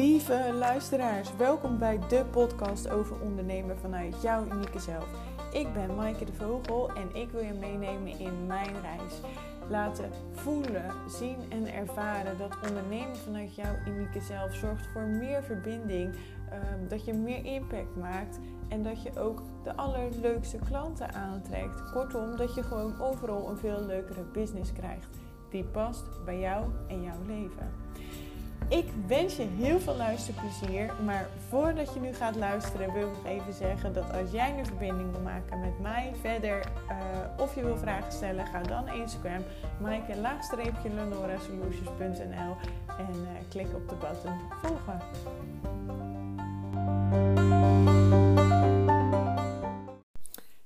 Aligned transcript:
Lieve 0.00 0.52
luisteraars, 0.58 1.36
welkom 1.36 1.78
bij 1.78 1.98
de 2.08 2.24
podcast 2.30 2.90
over 2.90 3.20
ondernemen 3.20 3.78
vanuit 3.78 4.22
jouw 4.22 4.46
unieke 4.52 4.78
zelf. 4.78 5.06
Ik 5.52 5.72
ben 5.72 5.94
Maaike 5.94 6.24
de 6.24 6.32
Vogel 6.32 6.90
en 6.92 7.14
ik 7.14 7.30
wil 7.30 7.42
je 7.42 7.52
meenemen 7.52 8.18
in 8.18 8.46
mijn 8.46 8.80
reis. 8.82 9.20
Laten 9.68 10.10
voelen, 10.32 10.84
zien 11.08 11.36
en 11.48 11.74
ervaren 11.74 12.38
dat 12.38 12.58
ondernemen 12.68 13.16
vanuit 13.16 13.54
jouw 13.54 13.74
unieke 13.86 14.20
zelf 14.20 14.54
zorgt 14.54 14.86
voor 14.92 15.02
meer 15.02 15.42
verbinding, 15.42 16.14
ehm, 16.50 16.88
dat 16.88 17.04
je 17.04 17.12
meer 17.12 17.44
impact 17.44 17.96
maakt 17.96 18.38
en 18.68 18.82
dat 18.82 19.02
je 19.02 19.18
ook 19.18 19.42
de 19.62 19.76
allerleukste 19.76 20.58
klanten 20.68 21.14
aantrekt. 21.14 21.90
Kortom, 21.92 22.36
dat 22.36 22.54
je 22.54 22.62
gewoon 22.62 23.00
overal 23.00 23.50
een 23.50 23.58
veel 23.58 23.84
leukere 23.84 24.22
business 24.22 24.72
krijgt 24.72 25.18
die 25.50 25.64
past 25.64 26.24
bij 26.24 26.38
jou 26.38 26.66
en 26.88 27.02
jouw 27.02 27.22
leven. 27.26 27.70
Ik 28.70 28.86
wens 29.06 29.36
je 29.36 29.42
heel 29.42 29.80
veel 29.80 29.96
luisterplezier. 29.96 30.94
Maar 31.04 31.28
voordat 31.48 31.94
je 31.94 32.00
nu 32.00 32.12
gaat 32.12 32.36
luisteren, 32.36 32.92
wil 32.92 33.08
ik 33.08 33.24
even 33.24 33.52
zeggen 33.52 33.92
dat 33.92 34.12
als 34.12 34.30
jij 34.30 34.58
een 34.58 34.66
verbinding 34.66 35.10
wil 35.10 35.20
maken 35.20 35.60
met 35.60 35.78
mij 35.80 36.12
verder 36.20 36.72
uh, 36.90 36.96
of 37.38 37.54
je 37.54 37.64
wil 37.64 37.76
vragen 37.76 38.12
stellen, 38.12 38.46
ga 38.46 38.62
dan 38.62 38.88
Instagram, 38.88 39.42
maaike 39.80 40.16
laagstreepje 40.16 40.90
solutions.nl 41.46 42.56
en 42.98 43.14
uh, 43.14 43.28
klik 43.48 43.74
op 43.74 43.88
de 43.88 43.94
button 43.94 44.38
volgen. 44.62 45.00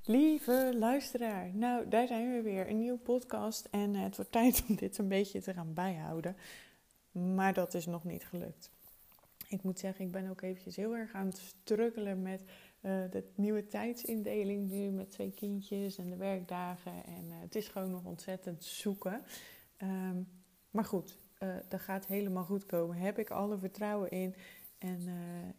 Lieve 0.03 0.75
luisteraar, 0.79 1.49
nou 1.53 1.87
daar 1.87 2.07
zijn 2.07 2.31
we 2.31 2.41
weer, 2.41 2.69
een 2.69 2.77
nieuwe 2.77 2.97
podcast 2.97 3.67
en 3.71 3.93
uh, 3.93 4.03
het 4.03 4.15
wordt 4.15 4.31
tijd 4.31 4.63
om 4.69 4.75
dit 4.75 4.97
een 4.97 5.07
beetje 5.07 5.41
te 5.41 5.53
gaan 5.53 5.73
bijhouden. 5.73 6.35
Maar 7.15 7.53
dat 7.53 7.73
is 7.73 7.85
nog 7.85 8.03
niet 8.03 8.25
gelukt. 8.25 8.71
Ik 9.47 9.63
moet 9.63 9.79
zeggen, 9.79 10.05
ik 10.05 10.11
ben 10.11 10.29
ook 10.29 10.41
eventjes 10.41 10.75
heel 10.75 10.95
erg 10.95 11.13
aan 11.13 11.25
het 11.25 11.37
struggelen 11.37 12.21
met 12.21 12.41
uh, 12.41 12.91
de 13.11 13.23
nieuwe 13.35 13.67
tijdsindeling 13.67 14.69
nu 14.69 14.89
met 14.89 15.11
twee 15.11 15.31
kindjes 15.31 15.97
en 15.97 16.09
de 16.09 16.15
werkdagen. 16.15 17.05
En 17.05 17.25
uh, 17.25 17.33
het 17.41 17.55
is 17.55 17.67
gewoon 17.67 17.91
nog 17.91 18.03
ontzettend 18.03 18.63
zoeken. 18.63 19.21
Um, 19.81 20.27
maar 20.71 20.85
goed, 20.85 21.17
uh, 21.39 21.55
dat 21.69 21.81
gaat 21.81 22.05
helemaal 22.05 22.43
goed 22.43 22.65
komen. 22.65 22.97
Heb 22.97 23.19
ik 23.19 23.29
alle 23.29 23.57
vertrouwen 23.57 24.11
in. 24.11 24.35
En 24.77 25.07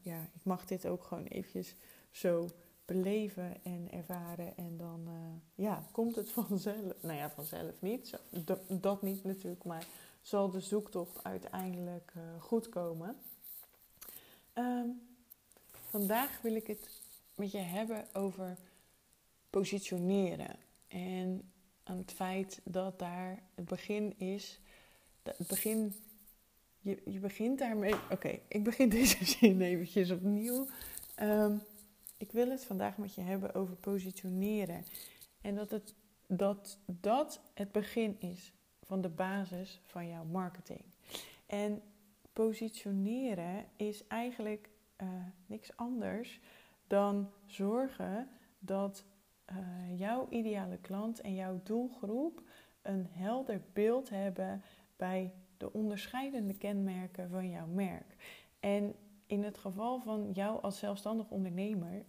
ja, 0.01 0.21
ik 0.35 0.45
mag 0.45 0.65
dit 0.65 0.87
ook 0.87 1.05
gewoon 1.05 1.25
eventjes 1.25 1.75
zo 2.11 2.49
beleven 2.85 3.65
en 3.65 3.89
ervaren. 3.91 4.57
En 4.57 4.77
dan 4.77 5.09
ja, 5.55 5.87
komt 5.93 6.17
het 6.17 6.31
vanzelf. 6.49 7.03
Nou 7.03 7.17
ja, 7.17 7.31
vanzelf 7.31 7.81
niet. 7.81 8.19
Dat 8.81 9.03
niet 9.03 9.25
natuurlijk, 9.25 9.65
maar 9.65 9.87
zal 10.27 10.51
de 10.51 10.61
zoektocht 10.61 11.25
uiteindelijk 11.25 12.13
uh, 12.17 12.23
goed 12.43 12.69
komen. 12.69 13.17
Um, 14.55 15.01
vandaag 15.71 16.41
wil 16.43 16.55
ik 16.55 16.67
het 16.67 17.01
met 17.35 17.51
je 17.51 17.59
hebben 17.59 18.05
over 18.13 18.57
positioneren. 19.51 20.57
En 20.89 21.51
aan 21.83 21.97
het 21.97 22.13
feit 22.13 22.61
dat 22.65 22.99
daar 22.99 23.43
het 23.55 23.65
begin 23.65 24.19
is. 24.19 24.61
Het 25.23 25.47
begin, 25.47 25.95
je, 26.81 27.03
je 27.05 27.19
begint 27.19 27.59
daarmee. 27.59 27.95
Oké, 28.11 28.39
ik 28.49 28.65
begin 28.65 28.89
deze 28.99 29.25
zin 29.25 29.61
eventjes 29.61 30.11
opnieuw. 30.11 30.67
Um, 31.23 31.63
ik 32.17 32.33
wil 32.33 32.51
het 32.51 32.65
vandaag 32.65 32.97
met 32.97 33.15
je 33.15 33.21
hebben 33.21 33.55
over 33.55 33.77
positioneren. 33.77 34.85
En 35.41 35.55
dat 35.55 35.71
het, 35.71 35.95
dat, 36.27 36.79
dat 36.87 37.41
het 37.55 37.73
begin 37.73 38.21
is 38.21 38.55
van 38.87 39.01
de 39.01 39.09
basis 39.09 39.81
van 39.85 40.09
jouw 40.09 40.25
marketing. 40.25 40.85
En 41.47 41.83
positioneren 42.33 43.65
is 43.77 44.07
eigenlijk 44.07 44.71
uh, 45.03 45.09
niks 45.47 45.77
anders 45.77 46.41
dan 46.87 47.31
zorgen 47.47 48.29
dat 48.59 49.05
uh, 49.51 49.99
jouw 49.99 50.27
ideale 50.31 50.79
klant 50.79 51.21
en 51.21 51.35
jouw 51.35 51.61
doelgroep 51.65 52.43
een 52.83 53.07
helder 53.11 53.63
beeld 53.73 54.09
hebben 54.09 54.63
bij 54.97 55.33
de 55.57 55.73
onderscheidende 55.73 56.57
kenmerken 56.57 57.31
van 57.31 57.51
jouw 57.51 57.67
merk. 57.67 58.17
En 58.61 58.95
in 59.27 59.43
het 59.43 59.59
geval 59.59 60.01
van 60.01 60.31
jou 60.33 60.63
als 60.63 60.79
zelfstandig 60.79 61.31
ondernemer 61.31 62.05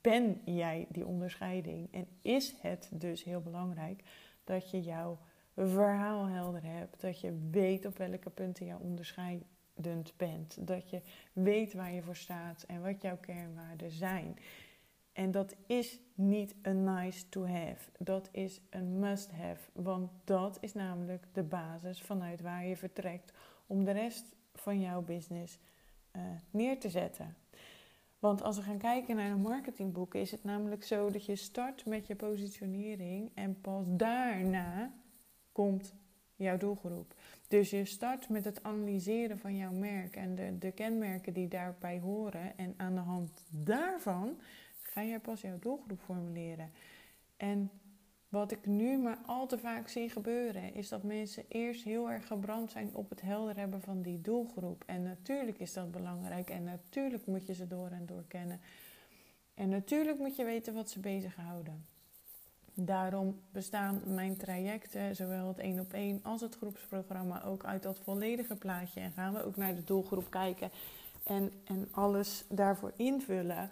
ben 0.00 0.40
jij 0.44 0.86
die 0.90 1.06
onderscheiding 1.06 1.92
en 1.92 2.06
is 2.22 2.54
het 2.60 2.90
dus 2.92 3.24
heel 3.24 3.40
belangrijk 3.40 4.02
dat 4.44 4.70
je 4.70 4.82
jouw 4.82 5.18
verhaal 5.56 6.26
helder 6.26 6.62
hebt. 6.64 7.00
Dat 7.00 7.20
je 7.20 7.48
weet 7.50 7.86
op 7.86 7.98
welke 7.98 8.30
punten 8.30 8.66
je 8.66 8.78
onderscheidend 8.78 10.12
bent. 10.16 10.66
Dat 10.66 10.90
je 10.90 11.00
weet 11.32 11.74
waar 11.74 11.92
je 11.92 12.02
voor 12.02 12.16
staat 12.16 12.62
en 12.62 12.82
wat 12.82 13.02
jouw 13.02 13.16
kernwaarden 13.16 13.90
zijn. 13.90 14.38
En 15.12 15.30
dat 15.30 15.54
is 15.66 16.00
niet 16.14 16.54
een 16.62 16.84
nice 16.84 17.28
to 17.28 17.46
have. 17.46 17.90
Dat 17.98 18.28
is 18.32 18.60
een 18.70 18.98
must 18.98 19.30
have. 19.30 19.70
Want 19.72 20.10
dat 20.24 20.58
is 20.60 20.74
namelijk 20.74 21.26
de 21.32 21.42
basis 21.42 22.02
vanuit 22.02 22.40
waar 22.40 22.66
je 22.66 22.76
vertrekt 22.76 23.32
om 23.66 23.84
de 23.84 23.90
rest 23.90 24.36
van 24.54 24.80
jouw 24.80 25.02
business 25.02 25.58
uh, 26.16 26.22
neer 26.50 26.80
te 26.80 26.88
zetten. 26.88 27.36
Want 28.18 28.42
als 28.42 28.56
we 28.56 28.62
gaan 28.62 28.78
kijken 28.78 29.16
naar 29.16 29.30
een 29.30 29.40
marketingboek, 29.40 30.14
is 30.14 30.30
het 30.30 30.44
namelijk 30.44 30.84
zo 30.84 31.10
dat 31.10 31.24
je 31.24 31.36
start 31.36 31.86
met 31.86 32.06
je 32.06 32.16
positionering 32.16 33.30
en 33.34 33.60
pas 33.60 33.84
daarna 33.88 34.92
komt 35.54 35.94
jouw 36.36 36.56
doelgroep. 36.56 37.14
Dus 37.48 37.70
je 37.70 37.84
start 37.84 38.28
met 38.28 38.44
het 38.44 38.62
analyseren 38.62 39.38
van 39.38 39.56
jouw 39.56 39.72
merk 39.72 40.16
en 40.16 40.34
de, 40.34 40.58
de 40.58 40.72
kenmerken 40.72 41.32
die 41.32 41.48
daarbij 41.48 42.00
horen. 42.00 42.58
En 42.58 42.74
aan 42.76 42.94
de 42.94 43.00
hand 43.00 43.44
daarvan 43.50 44.40
ga 44.80 45.00
je 45.00 45.20
pas 45.20 45.40
jouw 45.40 45.58
doelgroep 45.58 46.00
formuleren. 46.00 46.70
En 47.36 47.70
wat 48.28 48.52
ik 48.52 48.66
nu 48.66 48.98
maar 48.98 49.18
al 49.26 49.46
te 49.46 49.58
vaak 49.58 49.88
zie 49.88 50.10
gebeuren, 50.10 50.74
is 50.74 50.88
dat 50.88 51.02
mensen 51.02 51.44
eerst 51.48 51.84
heel 51.84 52.10
erg 52.10 52.26
gebrand 52.26 52.70
zijn 52.70 52.94
op 52.94 53.10
het 53.10 53.20
helder 53.20 53.56
hebben 53.56 53.80
van 53.80 54.02
die 54.02 54.20
doelgroep. 54.20 54.82
En 54.86 55.02
natuurlijk 55.02 55.58
is 55.58 55.72
dat 55.72 55.90
belangrijk 55.90 56.50
en 56.50 56.64
natuurlijk 56.64 57.26
moet 57.26 57.46
je 57.46 57.54
ze 57.54 57.66
door 57.66 57.90
en 57.90 58.06
door 58.06 58.24
kennen. 58.28 58.60
En 59.54 59.68
natuurlijk 59.68 60.18
moet 60.18 60.36
je 60.36 60.44
weten 60.44 60.74
wat 60.74 60.90
ze 60.90 61.00
bezighouden. 61.00 61.86
Daarom 62.74 63.40
bestaan 63.52 64.00
mijn 64.06 64.36
trajecten, 64.36 65.16
zowel 65.16 65.48
het 65.48 65.58
één 65.58 65.80
op 65.80 65.92
één 65.92 66.20
als 66.22 66.40
het 66.40 66.56
groepsprogramma, 66.56 67.44
ook 67.44 67.64
uit 67.64 67.82
dat 67.82 68.00
volledige 68.04 68.56
plaatje. 68.56 69.00
En 69.00 69.12
gaan 69.12 69.32
we 69.34 69.44
ook 69.44 69.56
naar 69.56 69.74
de 69.74 69.84
doelgroep 69.84 70.30
kijken 70.30 70.70
en, 71.24 71.52
en 71.64 71.88
alles 71.90 72.44
daarvoor 72.48 72.92
invullen. 72.96 73.70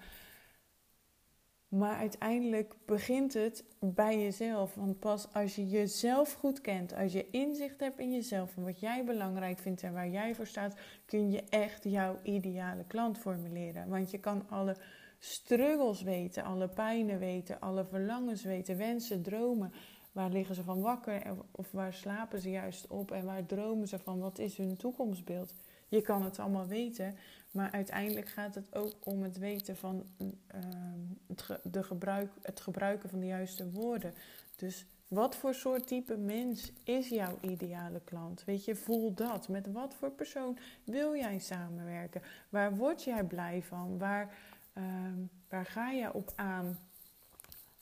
Maar 1.68 1.96
uiteindelijk 1.96 2.74
begint 2.86 3.34
het 3.34 3.64
bij 3.78 4.22
jezelf. 4.22 4.74
Want 4.74 4.98
pas 4.98 5.32
als 5.32 5.54
je 5.54 5.68
jezelf 5.68 6.32
goed 6.32 6.60
kent, 6.60 6.94
als 6.94 7.12
je 7.12 7.30
inzicht 7.30 7.80
hebt 7.80 7.98
in 7.98 8.12
jezelf 8.12 8.56
en 8.56 8.64
wat 8.64 8.80
jij 8.80 9.04
belangrijk 9.04 9.58
vindt 9.58 9.82
en 9.82 9.92
waar 9.92 10.08
jij 10.08 10.34
voor 10.34 10.46
staat, 10.46 10.76
kun 11.04 11.30
je 11.30 11.42
echt 11.48 11.84
jouw 11.84 12.18
ideale 12.22 12.84
klant 12.86 13.18
formuleren. 13.18 13.88
Want 13.88 14.10
je 14.10 14.18
kan 14.18 14.48
alle 14.48 14.76
struggles 15.24 16.02
weten, 16.02 16.44
alle 16.44 16.68
pijnen 16.68 17.18
weten, 17.18 17.60
alle 17.60 17.84
verlangens 17.84 18.42
weten, 18.42 18.76
wensen, 18.76 19.22
dromen. 19.22 19.72
Waar 20.12 20.30
liggen 20.30 20.54
ze 20.54 20.62
van 20.62 20.80
wakker 20.80 21.22
of 21.50 21.70
waar 21.70 21.92
slapen 21.92 22.40
ze 22.40 22.50
juist 22.50 22.86
op 22.86 23.10
en 23.10 23.24
waar 23.24 23.46
dromen 23.46 23.88
ze 23.88 23.98
van? 23.98 24.18
Wat 24.18 24.38
is 24.38 24.56
hun 24.56 24.76
toekomstbeeld? 24.76 25.54
Je 25.88 26.00
kan 26.00 26.22
het 26.22 26.38
allemaal 26.38 26.66
weten, 26.66 27.14
maar 27.50 27.70
uiteindelijk 27.70 28.28
gaat 28.28 28.54
het 28.54 28.74
ook 28.74 28.92
om 29.02 29.22
het 29.22 29.38
weten 29.38 29.76
van 29.76 30.06
ehm, 30.46 31.00
het, 31.26 31.60
de 31.62 31.82
gebruik, 31.82 32.30
het 32.42 32.60
gebruiken 32.60 33.08
van 33.08 33.20
de 33.20 33.26
juiste 33.26 33.70
woorden. 33.70 34.14
Dus 34.56 34.86
wat 35.08 35.36
voor 35.36 35.54
soort 35.54 35.86
type 35.86 36.16
mens 36.16 36.72
is 36.84 37.08
jouw 37.08 37.38
ideale 37.40 38.00
klant? 38.04 38.44
Weet 38.44 38.64
je, 38.64 38.76
voel 38.76 39.14
dat. 39.14 39.48
Met 39.48 39.72
wat 39.72 39.94
voor 39.94 40.10
persoon 40.10 40.58
wil 40.84 41.16
jij 41.16 41.38
samenwerken? 41.38 42.22
Waar 42.48 42.76
word 42.76 43.02
jij 43.02 43.24
blij 43.24 43.62
van? 43.62 43.98
Waar 43.98 44.34
Ehm, 44.72 45.18
waar 45.48 45.66
ga 45.66 45.90
je 45.90 46.12
op 46.12 46.32
aan? 46.36 46.78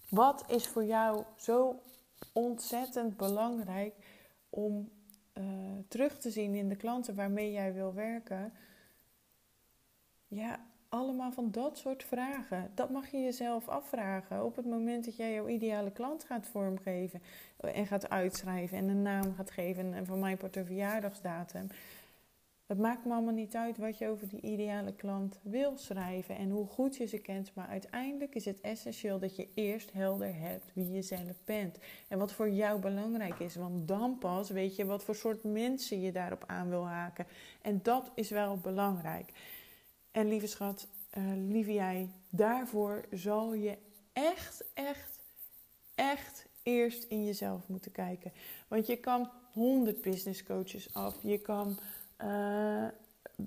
Wat 0.08 0.44
is 0.48 0.69
voor 0.69 0.84
jou 0.84 1.25
zo 1.37 1.82
ontzettend 2.32 3.16
belangrijk 3.16 3.94
om 4.50 4.90
uh, 5.34 5.44
terug 5.88 6.19
te 6.19 6.31
zien 6.31 6.54
in 6.54 6.69
de 6.69 6.76
klanten 6.76 7.14
waarmee 7.14 7.52
jij 7.52 7.75
wil 7.75 7.94
werken? 7.94 8.52
Ja, 10.28 10.60
allemaal 10.88 11.32
van 11.32 11.50
dat 11.50 11.78
soort 11.78 12.04
vragen. 12.04 12.70
Dat 12.75 12.90
mag 12.90 13.10
je 13.10 13.19
jezelf 13.19 13.69
afvragen 13.69 14.44
op 14.44 14.56
het 14.56 14.66
moment 14.66 15.04
dat 15.04 15.16
jij 15.16 15.32
jouw 15.32 15.48
ideale 15.48 15.90
klant 15.90 16.25
gaat 16.25 16.46
vormgeven 16.46 17.22
en 17.56 17.86
gaat 17.86 18.08
uitschrijven 18.10 18.78
en 18.78 18.88
een 18.88 19.02
naam 19.02 19.34
gaat 19.34 19.50
geven 19.50 19.94
en 19.94 20.06
voor 20.06 20.19
mij 20.19 20.36
wordt 20.36 20.56
een 20.56 20.66
verjaardagsdatum. 20.66 21.66
Het 22.70 22.78
maakt 22.78 23.05
me 23.05 23.12
allemaal 23.12 23.34
niet 23.34 23.55
uit 23.55 23.78
wat 23.78 23.99
je 23.99 24.08
over 24.08 24.28
die 24.28 24.40
ideale 24.40 24.93
klant 24.93 25.38
wil 25.43 25.76
schrijven 25.76 26.37
en 26.37 26.50
hoe 26.50 26.67
goed 26.67 26.96
je 26.96 27.06
ze 27.06 27.19
kent. 27.19 27.55
Maar 27.55 27.67
uiteindelijk 27.67 28.34
is 28.34 28.44
het 28.44 28.61
essentieel 28.61 29.19
dat 29.19 29.37
je 29.37 29.49
eerst 29.55 29.93
helder 29.93 30.34
hebt 30.37 30.70
wie 30.72 30.90
je 30.90 31.02
zelf 31.02 31.44
bent. 31.44 31.78
En 32.08 32.19
wat 32.19 32.32
voor 32.32 32.50
jou 32.50 32.81
belangrijk 32.81 33.38
is. 33.38 33.56
Want 33.56 33.88
dan 33.88 34.19
pas 34.19 34.50
weet 34.50 34.76
je 34.76 34.84
wat 34.84 35.05
voor 35.05 35.14
soort 35.14 35.44
mensen 35.44 36.00
je 36.00 36.12
daarop 36.12 36.44
aan 36.46 36.69
wil 36.69 36.87
haken. 36.87 37.26
En 37.62 37.81
dat 37.82 38.11
is 38.14 38.31
wel 38.31 38.56
belangrijk. 38.56 39.32
En 40.11 40.28
lieve 40.28 40.46
schat, 40.46 40.88
uh, 41.19 41.25
lieve 41.34 41.72
jij, 41.72 42.11
daarvoor 42.28 43.05
zal 43.11 43.55
je 43.55 43.76
echt, 44.12 44.64
echt, 44.75 45.19
echt 45.94 46.46
eerst 46.62 47.05
in 47.05 47.25
jezelf 47.25 47.69
moeten 47.69 47.93
kijken. 47.93 48.32
Want 48.69 48.87
je 48.87 48.96
kan 48.96 49.31
100 49.52 50.00
business 50.00 50.43
coaches 50.43 50.94
af. 50.94 51.17
Je 51.22 51.38
kan 51.38 51.78
uh, 52.22 52.88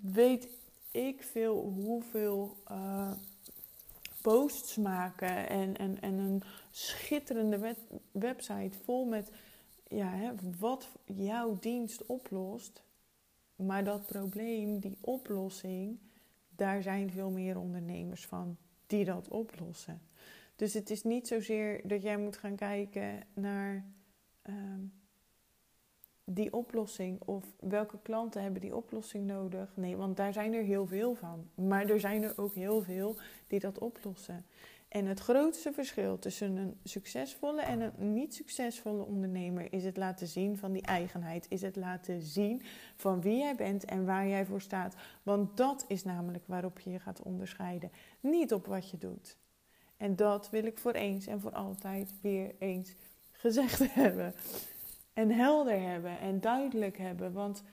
weet 0.01 0.47
ik 0.91 1.23
veel 1.23 1.55
hoeveel 1.55 2.57
uh, 2.71 3.11
posts 4.21 4.75
maken 4.75 5.49
en, 5.49 5.77
en, 5.77 6.01
en 6.01 6.13
een 6.13 6.43
schitterende 6.71 7.75
website 8.11 8.77
vol 8.83 9.05
met 9.05 9.31
ja, 9.87 10.09
hè, 10.09 10.31
wat 10.59 10.89
jouw 11.05 11.57
dienst 11.59 12.05
oplost. 12.05 12.83
Maar 13.55 13.83
dat 13.83 14.05
probleem, 14.05 14.79
die 14.79 14.97
oplossing, 15.01 15.99
daar 16.49 16.81
zijn 16.81 17.11
veel 17.11 17.29
meer 17.29 17.57
ondernemers 17.59 18.25
van 18.25 18.57
die 18.87 19.05
dat 19.05 19.27
oplossen. 19.27 20.01
Dus 20.55 20.73
het 20.73 20.89
is 20.89 21.03
niet 21.03 21.27
zozeer 21.27 21.87
dat 21.87 22.01
jij 22.01 22.17
moet 22.17 22.37
gaan 22.37 22.55
kijken 22.55 23.23
naar. 23.33 23.85
Um, 24.43 25.02
die 26.25 26.53
oplossing 26.53 27.21
of 27.21 27.43
welke 27.59 27.99
klanten 28.01 28.41
hebben 28.41 28.61
die 28.61 28.75
oplossing 28.75 29.25
nodig? 29.25 29.71
Nee, 29.75 29.95
want 29.95 30.17
daar 30.17 30.33
zijn 30.33 30.53
er 30.53 30.63
heel 30.63 30.87
veel 30.87 31.15
van. 31.15 31.49
Maar 31.55 31.85
er 31.85 31.99
zijn 31.99 32.23
er 32.23 32.33
ook 32.35 32.53
heel 32.53 32.81
veel 32.81 33.17
die 33.47 33.59
dat 33.59 33.79
oplossen. 33.79 34.45
En 34.87 35.05
het 35.05 35.19
grootste 35.19 35.73
verschil 35.73 36.19
tussen 36.19 36.55
een 36.55 36.77
succesvolle 36.83 37.61
en 37.61 37.81
een 37.81 38.13
niet 38.13 38.33
succesvolle 38.33 39.05
ondernemer 39.05 39.73
is 39.73 39.83
het 39.83 39.97
laten 39.97 40.27
zien 40.27 40.57
van 40.57 40.71
die 40.71 40.81
eigenheid. 40.81 41.45
Is 41.49 41.61
het 41.61 41.75
laten 41.75 42.21
zien 42.21 42.61
van 42.95 43.21
wie 43.21 43.37
jij 43.37 43.55
bent 43.55 43.85
en 43.85 44.05
waar 44.05 44.27
jij 44.27 44.45
voor 44.45 44.61
staat. 44.61 44.95
Want 45.23 45.57
dat 45.57 45.85
is 45.87 46.03
namelijk 46.03 46.43
waarop 46.47 46.79
je 46.79 46.89
je 46.89 46.99
gaat 46.99 47.21
onderscheiden. 47.21 47.91
Niet 48.19 48.53
op 48.53 48.65
wat 48.65 48.89
je 48.89 48.97
doet. 48.97 49.37
En 49.97 50.15
dat 50.15 50.49
wil 50.49 50.65
ik 50.65 50.77
voor 50.77 50.91
eens 50.91 51.27
en 51.27 51.41
voor 51.41 51.53
altijd 51.53 52.11
weer 52.21 52.55
eens 52.59 52.95
gezegd 53.31 53.93
hebben 53.93 54.33
en 55.13 55.31
helder 55.31 55.81
hebben 55.81 56.19
en 56.19 56.39
duidelijk 56.39 56.97
hebben. 56.97 57.33
Want 57.33 57.63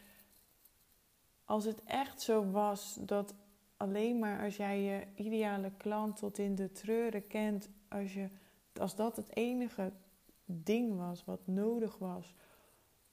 als 1.45 1.65
het 1.65 1.83
echt 1.85 2.21
zo 2.21 2.51
was 2.51 2.99
dat 3.01 3.35
alleen 3.77 4.19
maar 4.19 4.43
als 4.43 4.57
jij 4.57 4.81
je 4.81 5.07
ideale 5.15 5.73
klant 5.77 6.17
tot 6.17 6.39
in 6.39 6.55
de 6.55 6.73
treuren 6.73 7.27
kent, 7.27 7.71
als, 7.89 8.15
je, 8.15 8.29
als 8.73 8.97
dat 8.97 9.17
het 9.17 9.37
enige 9.37 9.93
ding 10.45 10.97
was 10.97 11.25
wat 11.25 11.47
nodig 11.47 11.99
was 11.99 12.35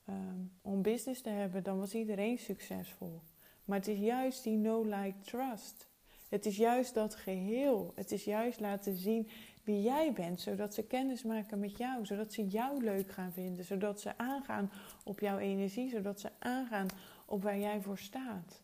ehm, 0.05 0.39
om 0.61 0.81
business 0.81 1.21
te 1.21 1.29
hebben, 1.29 1.63
dan 1.63 1.79
was 1.79 1.93
iedereen 1.93 2.37
succesvol. 2.37 3.21
Maar 3.65 3.77
het 3.77 3.87
is 3.87 3.99
juist 3.99 4.43
die 4.43 4.57
no-like 4.57 5.19
trust. 5.19 5.87
Het 6.29 6.45
is 6.45 6.57
juist 6.57 6.93
dat 6.93 7.15
geheel. 7.15 7.91
Het 7.95 8.11
is 8.11 8.23
juist 8.23 8.59
laten 8.59 8.95
zien 8.95 9.27
wie 9.67 9.81
jij 9.81 10.13
bent, 10.13 10.41
zodat 10.41 10.73
ze 10.73 10.83
kennis 10.83 11.23
maken 11.23 11.59
met 11.59 11.77
jou, 11.77 12.05
zodat 12.05 12.33
ze 12.33 12.47
jou 12.47 12.83
leuk 12.83 13.11
gaan 13.11 13.31
vinden, 13.31 13.65
zodat 13.65 14.01
ze 14.01 14.17
aangaan 14.17 14.71
op 15.03 15.19
jouw 15.19 15.37
energie, 15.37 15.89
zodat 15.89 16.19
ze 16.19 16.29
aangaan 16.39 16.87
op 17.25 17.43
waar 17.43 17.59
jij 17.59 17.81
voor 17.81 17.97
staat. 17.97 18.61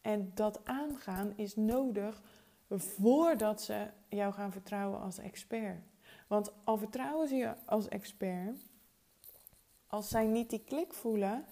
En 0.00 0.30
dat 0.34 0.64
aangaan 0.64 1.32
is 1.36 1.56
nodig 1.56 2.22
voordat 2.68 3.62
ze 3.62 3.86
jou 4.08 4.32
gaan 4.32 4.52
vertrouwen 4.52 5.00
als 5.00 5.18
expert. 5.18 5.82
Want 6.26 6.52
al 6.64 6.76
vertrouwen 6.76 7.28
ze 7.28 7.34
je 7.34 7.54
als 7.64 7.88
expert, 7.88 8.60
als 9.86 10.08
zij 10.08 10.26
niet 10.26 10.50
die 10.50 10.64
klik 10.64 10.92
voelen, 10.92 11.44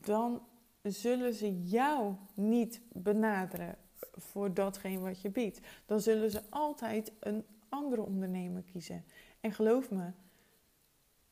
dan 0.00 0.42
zullen 0.82 1.34
ze 1.34 1.62
jou 1.62 2.14
niet 2.34 2.80
benaderen 2.92 3.76
voor 4.12 4.54
datgene 4.54 5.00
wat 5.00 5.20
je 5.20 5.30
biedt. 5.30 5.60
Dan 5.86 6.00
zullen 6.00 6.30
ze 6.30 6.42
altijd 6.48 7.12
een 7.20 7.44
andere 7.68 8.02
ondernemer 8.02 8.62
kiezen. 8.62 9.04
En 9.40 9.52
geloof 9.52 9.90
me, 9.90 10.10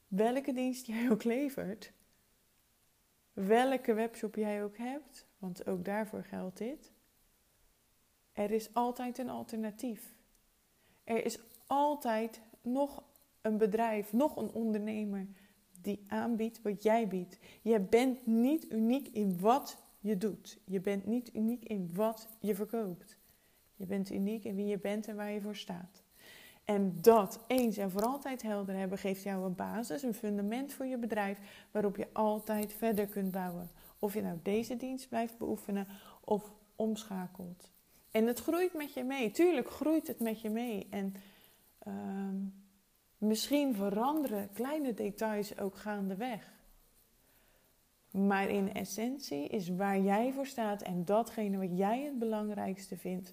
welke 0.08 0.52
dienst 0.52 0.86
jij 0.86 1.10
ook 1.10 1.24
levert, 1.24 1.92
welke 3.32 3.94
webshop 3.94 4.34
jij 4.34 4.64
ook 4.64 4.76
hebt, 4.76 5.26
want 5.38 5.66
ook 5.66 5.84
daarvoor 5.84 6.24
geldt 6.24 6.58
dit. 6.58 6.92
Er 8.32 8.50
is 8.50 8.74
altijd 8.74 9.18
een 9.18 9.30
alternatief. 9.30 10.14
Er 11.04 11.24
is 11.24 11.38
altijd 11.66 12.40
nog 12.60 13.02
een 13.40 13.58
bedrijf, 13.58 14.12
nog 14.12 14.36
een 14.36 14.52
ondernemer 14.52 15.26
die 15.80 16.04
aanbiedt 16.08 16.62
wat 16.62 16.82
jij 16.82 17.08
biedt. 17.08 17.38
Je 17.62 17.80
bent 17.80 18.26
niet 18.26 18.70
uniek 18.70 19.08
in 19.08 19.40
wat 19.40 19.76
je 19.98 20.18
doet. 20.18 20.58
Je 20.64 20.80
bent 20.80 21.06
niet 21.06 21.34
uniek 21.34 21.64
in 21.64 21.90
wat 21.94 22.28
je 22.40 22.54
verkoopt. 22.54 23.16
Je 23.74 23.86
bent 23.86 24.10
uniek 24.10 24.44
in 24.44 24.54
wie 24.54 24.66
je 24.66 24.78
bent 24.78 25.08
en 25.08 25.16
waar 25.16 25.30
je 25.30 25.40
voor 25.40 25.56
staat. 25.56 26.02
En 26.64 26.98
dat 27.00 27.44
eens 27.46 27.76
en 27.76 27.90
voor 27.90 28.02
altijd 28.02 28.42
helder 28.42 28.76
hebben 28.76 28.98
geeft 28.98 29.22
jou 29.22 29.44
een 29.44 29.54
basis, 29.54 30.02
een 30.02 30.14
fundament 30.14 30.72
voor 30.72 30.86
je 30.86 30.98
bedrijf 30.98 31.66
waarop 31.70 31.96
je 31.96 32.06
altijd 32.12 32.72
verder 32.72 33.06
kunt 33.06 33.30
bouwen. 33.30 33.70
Of 33.98 34.14
je 34.14 34.22
nou 34.22 34.38
deze 34.42 34.76
dienst 34.76 35.08
blijft 35.08 35.38
beoefenen 35.38 35.86
of 36.24 36.52
omschakelt. 36.76 37.70
En 38.10 38.26
het 38.26 38.40
groeit 38.40 38.74
met 38.74 38.94
je 38.94 39.04
mee. 39.04 39.30
Tuurlijk 39.30 39.70
groeit 39.70 40.06
het 40.06 40.20
met 40.20 40.40
je 40.40 40.50
mee. 40.50 40.86
En 40.90 41.14
ehm, 41.78 42.36
misschien 43.18 43.74
veranderen 43.74 44.50
kleine 44.52 44.94
details 44.94 45.58
ook 45.58 45.76
gaandeweg. 45.76 46.52
Maar 48.26 48.48
in 48.48 48.74
essentie 48.74 49.48
is 49.48 49.68
waar 49.68 50.00
jij 50.00 50.32
voor 50.32 50.46
staat 50.46 50.82
en 50.82 51.04
datgene 51.04 51.58
wat 51.58 51.78
jij 51.78 52.02
het 52.02 52.18
belangrijkste 52.18 52.96
vindt, 52.96 53.32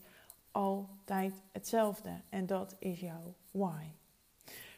altijd 0.51 1.33
hetzelfde. 1.51 2.09
En 2.29 2.45
dat 2.45 2.75
is 2.79 2.99
jouw 2.99 3.33
why. 3.51 3.83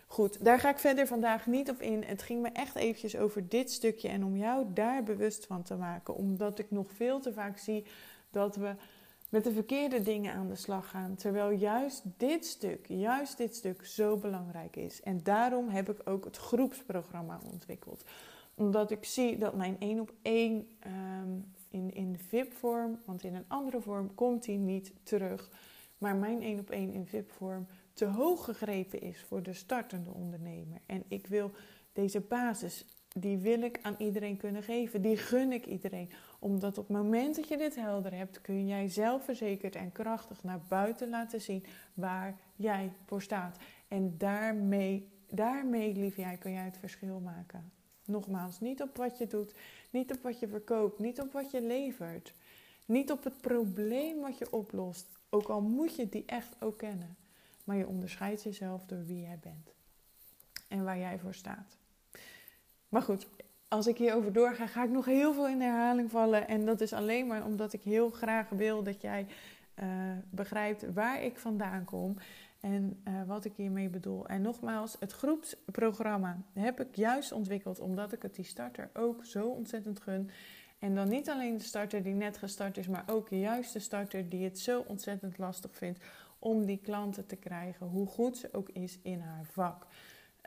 Goed, 0.08 0.44
daar 0.44 0.60
ga 0.60 0.70
ik 0.70 0.78
verder 0.78 1.08
vandaag 1.08 1.46
niet 1.46 1.70
op 1.70 1.82
in. 1.82 2.04
Het 2.04 2.22
ging 2.22 2.42
me 2.42 2.50
echt 2.50 2.76
eventjes 2.76 3.16
over 3.16 3.50
dit 3.50 3.72
stukje 3.72 4.08
en 4.08 4.24
om 4.24 4.38
jou 4.38 4.66
daar 4.74 5.04
bewust 5.04 5.46
van 5.46 5.64
te 5.64 5.76
maken. 5.76 6.16
Omdat 6.16 6.60
ik 6.60 6.72
nog 6.72 6.92
veel 6.92 7.20
te 7.20 7.34
vaak 7.34 7.58
zie 7.58 7.86
dat 8.32 8.56
we 8.56 8.76
met 9.30 9.44
de 9.44 9.52
verkeerde 9.52 10.02
dingen 10.02 10.34
aan 10.34 10.48
de 10.48 10.56
slag 10.56 10.90
gaan. 10.90 11.16
Terwijl 11.16 11.50
juist 11.50 12.04
dit 12.18 12.46
stuk, 12.46 12.86
juist 12.88 13.38
dit 13.38 13.56
stuk 13.56 13.86
zo 13.86 14.18
belangrijk 14.18 14.76
is. 14.76 15.02
En 15.02 15.24
daarom 15.24 15.70
heb 15.70 15.90
ik 15.90 16.10
ook 16.10 16.26
het 16.26 16.38
groepsprogramma 16.38 17.40
ontwikkeld. 17.52 18.04
Omdat 18.58 18.92
ik 18.92 19.06
zie 19.06 19.38
dat 19.38 19.56
mijn 19.56 19.76
één 19.80 20.00
op 20.00 20.14
één 20.22 20.68
ehm, 20.80 21.40
in, 21.70 21.94
in 21.94 22.18
VIP-vorm, 22.18 23.00
want 23.06 23.24
in 23.24 23.36
een 23.36 23.46
andere 23.48 23.82
vorm 23.82 24.16
komt 24.16 24.46
hij 24.46 24.56
niet 24.56 24.94
terug. 25.04 25.52
Maar 25.98 26.16
mijn 26.16 26.42
één 26.42 26.60
op 26.60 26.70
één 26.70 26.94
in 26.94 27.06
VIP-vorm 27.06 27.68
te 27.94 28.06
hoog 28.06 28.46
gegrepen 28.46 29.02
is 29.02 29.24
voor 29.24 29.44
de 29.44 29.54
startende 29.54 30.12
ondernemer. 30.12 30.82
En 30.86 31.04
ik 31.08 31.28
wil 31.28 31.52
deze 31.94 32.20
basis, 32.20 32.86
die 33.14 33.38
wil 33.38 33.62
ik 33.62 33.80
aan 33.82 33.96
iedereen 33.98 34.38
kunnen 34.38 34.64
geven. 34.64 35.02
Die 35.02 35.18
gun 35.18 35.52
ik 35.52 35.66
iedereen. 35.66 36.10
Omdat 36.40 36.78
op 36.78 36.88
het 36.88 36.98
moment 36.98 37.36
dat 37.36 37.48
je 37.48 37.58
dit 37.58 37.76
helder 37.76 38.14
hebt, 38.14 38.42
kun 38.42 38.68
jij 38.68 38.90
zelfverzekerd 38.90 39.76
en 39.76 39.92
krachtig 39.92 40.44
naar 40.44 40.62
buiten 40.68 41.10
laten 41.10 41.42
zien 41.42 41.66
waar 41.94 42.40
jij 42.56 42.92
voor 43.06 43.22
staat. 43.22 43.58
En 43.88 44.18
daarmee, 44.18 45.08
daarmee 45.30 45.96
lief 45.96 46.18
jij, 46.18 46.38
kun 46.38 46.52
jij 46.52 46.66
het 46.66 46.78
verschil 46.78 47.20
maken. 47.20 47.72
Nogmaals, 48.08 48.60
niet 48.60 48.82
op 48.82 48.98
wat 48.98 49.18
je 49.18 49.28
doet, 49.28 49.54
niet 49.90 50.12
op 50.12 50.22
wat 50.22 50.40
je 50.40 50.48
verkoopt, 50.48 51.00
niet 51.00 51.22
op 51.22 51.32
wat 51.32 51.52
je 51.52 51.62
levert. 51.62 52.34
Niet 52.86 53.12
op 53.12 53.24
het 53.24 53.42
probleem 53.42 54.22
wat 54.22 54.38
je 54.38 54.52
oplost, 54.52 55.08
ook 55.30 55.48
al 55.48 55.62
moet 55.62 55.96
je 55.96 56.10
die 56.10 56.24
echt 56.26 56.56
ook 56.60 56.78
kennen. 56.78 57.16
Maar 57.64 57.76
je 57.76 57.88
onderscheidt 57.88 58.44
jezelf 58.44 58.86
door 58.86 59.06
wie 59.06 59.22
jij 59.22 59.40
bent 59.42 59.74
en 60.68 60.84
waar 60.84 60.98
jij 60.98 61.20
voor 61.20 61.34
staat. 61.34 61.78
Maar 62.90 63.02
goed, 63.02 63.28
als 63.68 63.88
ik 63.88 63.98
hierover 63.98 64.34
doorga, 64.34 64.68
ga 64.68 64.84
ik 64.84 64.90
nog 64.90 65.06
heel 65.06 65.34
veel 65.34 65.48
in 65.48 65.62
herhaling 65.62 66.12
vallen. 66.12 66.48
En 66.48 66.66
dat 66.66 66.82
is 66.82 66.94
alleen 66.94 67.28
maar 67.28 67.46
omdat 67.46 67.74
ik 67.74 67.82
heel 67.82 68.10
graag 68.10 68.50
wil 68.50 68.84
dat 68.84 69.02
jij 69.02 69.28
uh, 69.80 69.88
begrijpt 70.30 70.94
waar 70.94 71.24
ik 71.24 71.38
vandaan 71.38 71.86
kom 71.86 72.18
en 72.68 73.02
uh, 73.08 73.24
wat 73.24 73.46
ik 73.46 73.54
hiermee 73.56 73.90
bedoel. 73.90 74.28
En 74.28 74.42
nogmaals, 74.42 74.96
het 75.00 75.12
groepsprogramma 75.12 76.38
heb 76.54 76.80
ik 76.80 76.96
juist 76.96 77.32
ontwikkeld 77.32 77.80
omdat 77.80 78.12
ik 78.12 78.22
het 78.22 78.36
die 78.36 78.46
starter 78.46 78.90
ook 78.94 79.26
zo 79.26 79.48
ontzettend 79.48 80.00
gun. 80.00 80.30
En 80.80 80.96
dan 80.96 81.10
niet 81.10 81.30
alleen 81.30 81.58
de 81.58 81.64
starter 81.64 82.04
die 82.04 82.14
net 82.14 82.38
gestart 82.38 82.78
is, 82.78 82.88
maar 82.88 83.04
ook 83.08 83.30
juist 83.30 83.74
de 83.74 83.80
starter 83.80 84.30
die 84.30 84.44
het 84.44 84.60
zo 84.60 84.84
ontzettend 84.88 85.38
lastig 85.38 85.76
vindt 85.76 86.00
om 86.40 86.66
die 86.66 86.80
klanten 86.84 87.26
te 87.26 87.36
krijgen, 87.36 87.88
hoe 87.88 88.08
goed 88.08 88.38
ze 88.38 88.50
ook 88.52 88.70
is 88.70 89.00
in 89.02 89.20
haar 89.20 89.46
vak. 89.46 89.88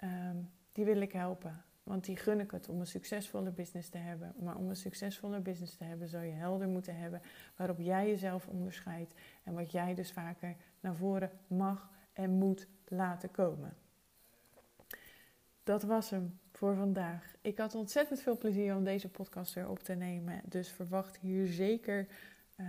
Um, 0.04 0.50
die 0.72 0.84
wil 0.84 1.00
ik 1.00 1.12
helpen. 1.12 1.64
Want 1.82 2.04
die 2.04 2.16
gun 2.16 2.40
ik 2.40 2.50
het 2.50 2.68
om 2.68 2.80
een 2.80 2.86
succesvolle 2.86 3.50
business 3.50 3.88
te 3.88 3.98
hebben. 3.98 4.34
Maar 4.38 4.56
om 4.56 4.68
een 4.68 4.76
succesvolle 4.76 5.40
business 5.40 5.76
te 5.76 5.84
hebben, 5.84 6.08
zou 6.08 6.24
je 6.24 6.32
helder 6.32 6.68
moeten 6.68 6.96
hebben 6.96 7.22
waarop 7.56 7.78
jij 7.78 8.08
jezelf 8.08 8.46
onderscheidt. 8.46 9.14
En 9.42 9.54
wat 9.54 9.72
jij 9.72 9.94
dus 9.94 10.12
vaker 10.12 10.56
naar 10.80 10.94
voren 10.94 11.30
mag 11.46 11.90
en 12.12 12.30
moet 12.30 12.66
laten 12.84 13.30
komen. 13.30 13.74
Dat 15.62 15.82
was 15.82 16.10
hem 16.10 16.38
voor 16.52 16.74
vandaag. 16.74 17.34
Ik 17.40 17.58
had 17.58 17.74
ontzettend 17.74 18.20
veel 18.20 18.38
plezier 18.38 18.76
om 18.76 18.84
deze 18.84 19.08
podcast 19.08 19.54
weer 19.54 19.68
op 19.68 19.78
te 19.78 19.94
nemen. 19.94 20.40
Dus 20.44 20.68
verwacht 20.68 21.16
hier 21.16 21.46
zeker 21.46 22.06
uh, 22.56 22.66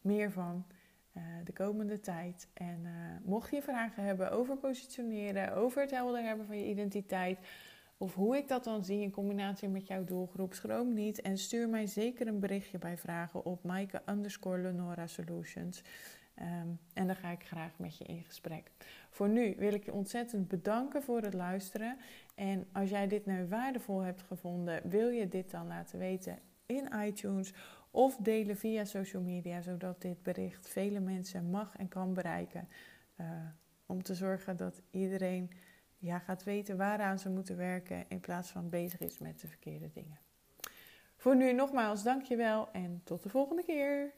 meer 0.00 0.32
van 0.32 0.66
uh, 1.16 1.22
de 1.44 1.52
komende 1.52 2.00
tijd. 2.00 2.48
En 2.52 2.80
uh, 2.84 2.90
mocht 3.22 3.50
je 3.50 3.62
vragen 3.62 4.04
hebben 4.04 4.30
over 4.30 4.56
positioneren, 4.56 5.54
over 5.54 5.80
het 5.80 5.90
helder 5.90 6.22
hebben 6.22 6.46
van 6.46 6.58
je 6.58 6.66
identiteit. 6.66 7.38
Of 7.98 8.14
hoe 8.14 8.36
ik 8.36 8.48
dat 8.48 8.64
dan 8.64 8.84
zie 8.84 9.00
in 9.00 9.10
combinatie 9.10 9.68
met 9.68 9.86
jouw 9.86 10.04
doelgroep, 10.04 10.54
schroom 10.54 10.94
niet. 10.94 11.20
En 11.20 11.38
stuur 11.38 11.68
mij 11.68 11.86
zeker 11.86 12.26
een 12.26 12.40
berichtje 12.40 12.78
bij 12.78 12.96
vragen 12.98 13.44
op 13.44 13.62
Maaike 13.62 14.02
underscore 14.08 15.06
Solutions. 15.06 15.82
Um, 16.40 16.78
en 16.92 17.06
dan 17.06 17.16
ga 17.16 17.30
ik 17.30 17.46
graag 17.46 17.78
met 17.78 17.98
je 17.98 18.04
in 18.04 18.24
gesprek. 18.24 18.70
Voor 19.10 19.28
nu 19.28 19.54
wil 19.58 19.72
ik 19.72 19.84
je 19.84 19.92
ontzettend 19.92 20.48
bedanken 20.48 21.02
voor 21.02 21.22
het 21.22 21.34
luisteren. 21.34 21.96
En 22.34 22.66
als 22.72 22.90
jij 22.90 23.08
dit 23.08 23.26
nu 23.26 23.46
waardevol 23.46 24.00
hebt 24.00 24.22
gevonden, 24.22 24.88
wil 24.88 25.08
je 25.08 25.28
dit 25.28 25.50
dan 25.50 25.66
laten 25.66 25.98
weten 25.98 26.38
in 26.66 26.92
iTunes 27.06 27.54
of 27.90 28.16
delen 28.16 28.56
via 28.56 28.84
social 28.84 29.22
media, 29.22 29.60
zodat 29.60 30.02
dit 30.02 30.22
bericht 30.22 30.68
vele 30.68 31.00
mensen 31.00 31.50
mag 31.50 31.76
en 31.76 31.88
kan 31.88 32.14
bereiken. 32.14 32.68
Uh, 33.20 33.26
om 33.86 34.02
te 34.02 34.14
zorgen 34.14 34.56
dat 34.56 34.82
iedereen 34.90 35.50
ja, 35.98 36.18
gaat 36.18 36.44
weten 36.44 36.76
waaraan 36.76 37.18
ze 37.18 37.30
moeten 37.30 37.56
werken 37.56 38.04
in 38.08 38.20
plaats 38.20 38.50
van 38.50 38.68
bezig 38.68 39.00
is 39.00 39.18
met 39.18 39.40
de 39.40 39.48
verkeerde 39.48 39.90
dingen. 39.90 40.18
Voor 41.16 41.36
nu 41.36 41.52
nogmaals 41.52 42.02
dankjewel 42.02 42.72
en 42.72 43.00
tot 43.04 43.22
de 43.22 43.28
volgende 43.28 43.64
keer. 43.64 44.12